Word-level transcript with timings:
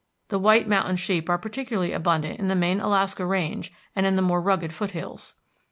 The 0.29 0.39
white 0.39 0.67
mountain 0.67 0.95
sheep 0.95 1.29
are 1.29 1.37
particularly 1.37 1.93
abundant 1.93 2.39
in 2.39 2.47
the 2.47 2.55
main 2.55 2.79
Alaska 2.79 3.23
Range, 3.23 3.71
and 3.95 4.03
in 4.03 4.15
the 4.15 4.23
more 4.23 4.41
rugged 4.41 4.73
foothills. 4.73 5.35